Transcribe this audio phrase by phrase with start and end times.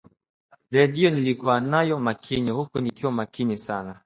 [0.71, 3.99] Redio nilikuwa nayo makini huku nikiwa makini sana